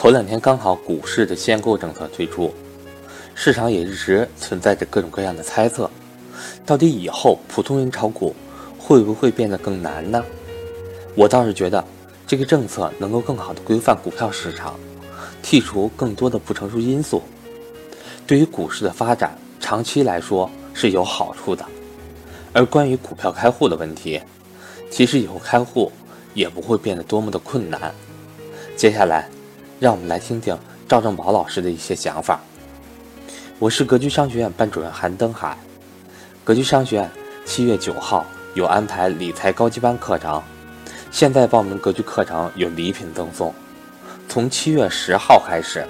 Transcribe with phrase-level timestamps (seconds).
[0.00, 2.54] 头两天刚好股市的限购政策推出，
[3.34, 5.90] 市场也一直存在着各种各样的猜测，
[6.64, 8.34] 到底以后普通人炒股
[8.78, 10.24] 会不会变得更难呢？
[11.14, 11.84] 我倒是觉得
[12.26, 14.74] 这个政策能够更好的规范股票市场，
[15.44, 17.22] 剔除更多的不成熟因素，
[18.26, 21.62] 对于股市的发展长期来说是有好处的。
[22.54, 24.18] 而关于股票开户的问题，
[24.90, 25.92] 其实以后开户
[26.32, 27.94] 也不会变得多么的困难。
[28.78, 29.28] 接下来，
[29.80, 30.54] 让我们来听听
[30.86, 32.38] 赵正宝老师的一些想法。
[33.58, 35.56] 我是格局商学院班主任韩登海。
[36.44, 37.10] 格局商学院
[37.46, 40.42] 七月九号有安排理财高级班课程，
[41.10, 43.54] 现在报名格局课程有礼品赠送。
[44.28, 45.82] 从七月十号开始，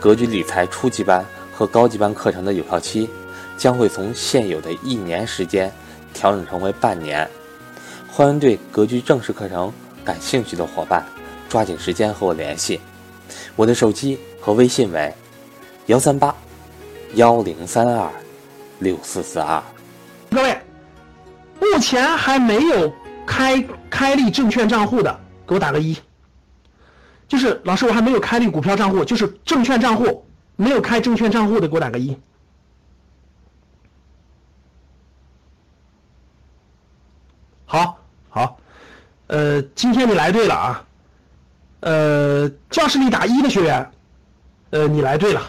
[0.00, 3.10] 格局理财初级班和高级班课程的有效期
[3.58, 5.70] 将会从现有的一年时间。
[6.14, 7.28] 调整成为半年，
[8.10, 9.70] 欢迎对格局正式课程
[10.02, 11.04] 感兴趣的伙伴
[11.50, 12.80] 抓紧时间和我联系。
[13.56, 15.12] 我的手机和微信为
[15.86, 16.34] 幺三八
[17.14, 18.10] 幺零三二
[18.78, 19.62] 六四四二。
[20.30, 20.60] 各位，
[21.60, 22.92] 目前还没有
[23.26, 25.96] 开开立证券账户的，给我打个一。
[27.26, 30.24] 就是老师，我还没有开立股票账户，就是证券账户
[30.56, 32.16] 没有开证券账户的，给我打个一。
[37.66, 37.98] 好，
[38.30, 38.58] 好，
[39.26, 40.84] 呃，今天你来对了啊，
[41.80, 43.90] 呃，呃教室里打一的学员，
[44.70, 45.42] 呃，你来对了。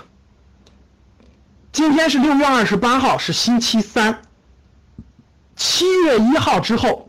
[1.71, 4.23] 今天是六月二十八号，是星期三。
[5.55, 7.07] 七月一号之后，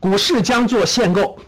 [0.00, 1.38] 股市将做限购。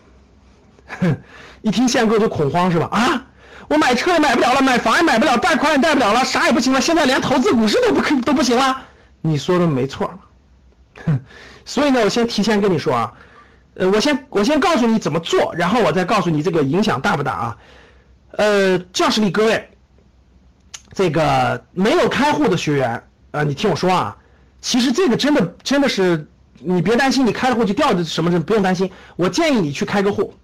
[1.63, 2.87] 一听限购就恐慌是吧？
[2.93, 3.27] 啊，
[3.67, 8.83] 我买车也买不了了，买房也买不了，贷款也贷不了了，啥也不行了，现在连投资股市都不可都不行了。
[9.21, 10.17] 你说的没错。
[11.05, 11.19] 哼。
[11.67, 13.13] 所以呢，我先提前跟你说啊，
[13.81, 17.57] 呃，我先我先告诉你怎么做，然后我再告诉你这个影响大不大啊？
[18.33, 19.71] 呃，教室里各位，
[20.93, 24.15] 这个没有开户的学员啊，你听我说啊，
[24.61, 28.91] 其实这个真的真的是你别担心，你开了户就掉的什么的，不用担心。
[29.17, 30.35] 我建议你去开个户，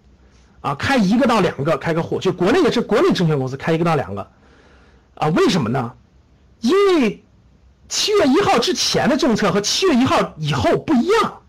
[0.63, 4.27] 啊，开一个到两个开个户，就国内的这国内证券公司开一个到两个，
[5.17, 5.93] 啊，为什么呢？
[6.61, 7.23] 因为。
[7.89, 11.41] 七月一号之前的政策和七月一号以后不一样，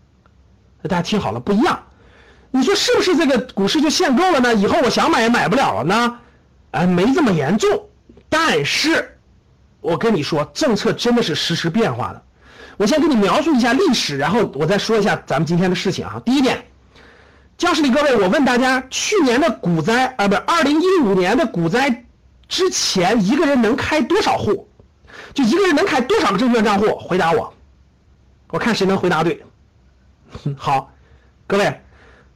[0.82, 1.82] 大家听好了，不一样。
[2.50, 4.54] 你说是不是这个股市就限购了呢？
[4.54, 6.18] 以后我想买也买不了了呢？
[6.70, 7.88] 哎，没这么严重。
[8.28, 9.18] 但是，
[9.80, 12.22] 我跟你说，政策真的是实时变化的。
[12.76, 16.22] 我先给你描述一下历史，然后我再说一下咱们今天的事情啊。
[16.24, 16.64] 第一点，
[17.56, 22.04] 教室里各位，我问大家，去年的股灾啊，不是二零一五年的股灾
[22.48, 24.68] 之前，一个人能开多少户？
[25.34, 26.98] 就一个人能开多少个证券账户？
[26.98, 27.52] 回答我，
[28.50, 29.42] 我看谁能回答对。
[30.56, 30.92] 好，
[31.46, 31.80] 各位，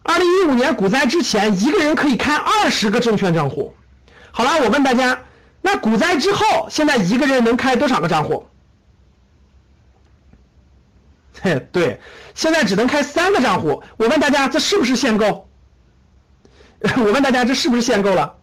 [0.03, 3.75] 二零一五年股灾之前，一个人可以开二十个证券账户。
[4.31, 5.19] 好了，我问大家，
[5.61, 8.47] 那股灾之后，现在一个人能开多少个账户？
[11.41, 12.01] 嘿，对，
[12.35, 13.83] 现在只能开三个账户。
[13.97, 15.49] 我问大家，这是不是限购？
[16.97, 18.37] 我问大家，这是不是限购了？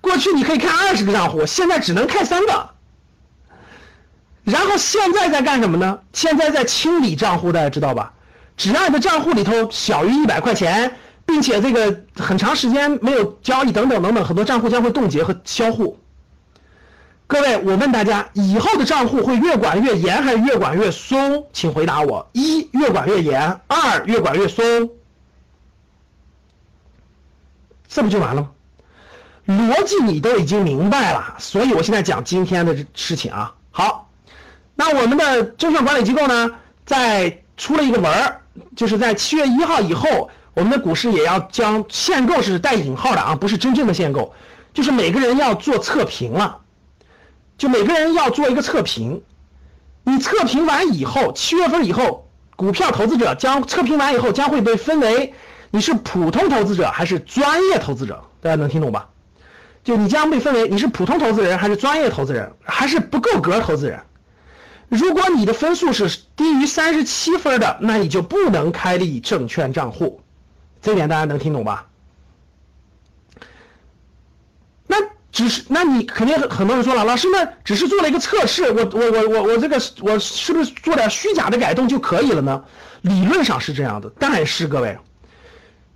[0.00, 2.70] 过去你可以开二十个账户，现在只能开三个。
[4.44, 6.00] 然后现在在干什么呢？
[6.12, 8.13] 现在在清理账户，大家知道吧？
[8.56, 15.98] 只要你的账户里头小于一百块钱，并且这个很长时间没有交易等等等等，很多账户将会冻结和销户。
[17.26, 21.46] 各位，我问大家，以后的账户会越管越严还是越管越松？
[21.52, 24.64] 请回答我：一、越管越严；二、越管越松。
[27.88, 28.50] 这不就完了吗？
[29.46, 33.54] 逻辑你都已经明白了，所以我现在讲今天的事情啊。
[33.70, 34.08] 好。
[34.76, 36.50] 那我们的证券管理机构呢，
[36.84, 38.40] 在出了一个文儿，
[38.76, 44.32] 就是在七月一号以后，我们的股市也要将限购是带引号的啊，不是真正的限购，
[44.72, 46.58] 就是每个人要做测评了，
[47.58, 49.22] 就每个人要做一个测评，
[50.04, 55.34] 你测评完以后，七月份以后，股票投资者将测评完以后将会被分为
[55.70, 59.08] 你是普通投资者还是专业投资者，大家能听懂吧？
[59.82, 64.00] 就你将被分为你是普通投资人还是专业投资人还是不够格投资人。
[64.88, 70.20] 如果你的分数是低于三十七分的，那你就不能开立证券账户，
[70.80, 71.86] 这点大家能听懂吧？
[74.86, 74.96] 那
[75.32, 82.64] 只是，那你肯定很多人说了，老师，那只是做了一个测试，我我我我我这个我是不是做点虚假的改动就可以了呢？
[83.02, 84.96] 理论上是这样的，但是各位，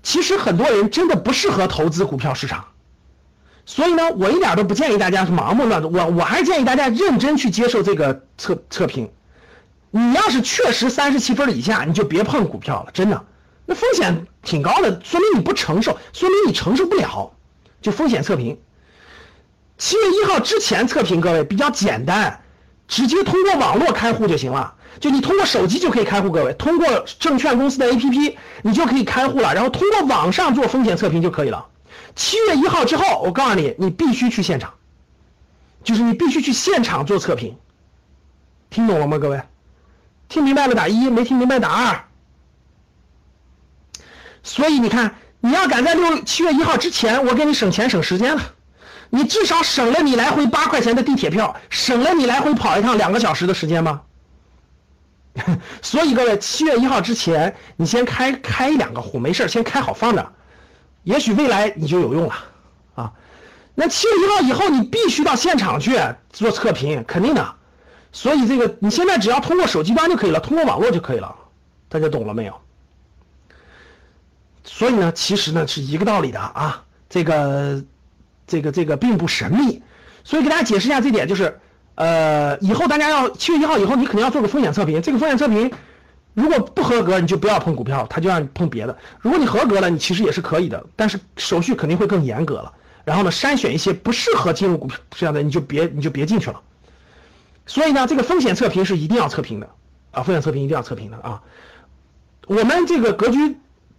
[0.03, 2.65] 其实很多人真的不适合投资股票市场。
[3.69, 9.11] 所以呢，我一点都不建议大家是盲目乱动，我我还是建议大家认真去接受这个测测评。
[9.91, 13.23] 你要是确实三十七分以下，你就别碰股票了，真的，
[13.67, 17.31] 那风险挺高的，说明你不承受，说明你承受不了。
[17.83, 18.59] 就风险测评。
[19.77, 22.41] 七月一号之前测评，各位比较简单，
[22.89, 24.73] 直接通过网络开户就行了。
[24.99, 31.67] 就你通过手机就可以开户，各位通过证券公司的 APP，你就可以开户了，然后通过网上做风险测评就可以了。
[32.19, 34.75] 七月一号之后，我告诉你，你必须去现场，
[35.85, 37.57] 就是你必须去现场做测评。
[38.69, 39.41] 听懂了吗，各位？
[40.29, 42.05] 听明白了打一，没听明白打二。
[44.43, 48.43] 所以你看，你要赶在六七月一号之前，我给你省钱省时间了。
[49.11, 54.03] 你至少省了你来回八块钱的地铁票，省了你来回跑一趟两个小时的时间吗？
[55.81, 60.33] 所以各位，七月一号之前，你先开开两个户，没事先开好放着，
[61.09, 62.35] 也许未来你就有用了
[62.95, 63.13] 啊。
[63.75, 65.99] 那七月一号以后，你必须到现场去
[66.31, 67.55] 做测评，肯定的。
[68.13, 71.35] 所以这个你现在只要通过手机端就可以了，通过网络就可以了，
[71.89, 72.55] 大家懂了没有？
[74.65, 77.83] 所以呢，其实呢是一个道理的啊，这个。
[78.51, 79.83] 这个这个并不神秘，
[80.25, 81.61] 所以给大家解释一下这点，就是，
[81.97, 85.03] 呃，以后大家要七月一号以后，你肯定要做个风险测评。
[85.03, 85.71] 这个风险测评
[86.39, 88.97] 如果不合格，你就不要碰股票，他就让你碰别的。
[89.21, 92.73] 如果你合格了，你其实也是可以的，但是手续肯定会更严格了。
[93.05, 96.61] 然后呢，筛选一些不适合进入股票这样的，你就别你就别进去了。
[97.67, 99.69] 所以呢，这个风险测评是一定要测评的
[100.13, 101.43] 啊，风险测评一定要测评的啊。
[102.47, 103.57] 我们这个格局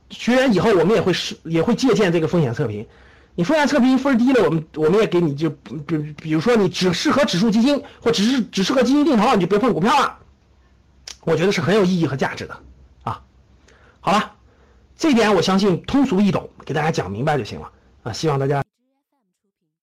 [0.10, 2.88] 学员以后，我们也会是也会借鉴这个风险测评。
[3.36, 10.18] 你风险测评分低了，我们我们也给你就比比如说你只适合指数基金或只是只适合基金定投，你就别碰股票了。
[11.24, 12.58] 我觉得是很有意义和价值的
[13.04, 13.22] 啊。
[14.00, 14.32] 好了，
[14.96, 17.72] 这点我相信通俗易懂，给大家讲明白就行了
[18.04, 18.14] 啊。
[18.14, 18.69] 希望大家。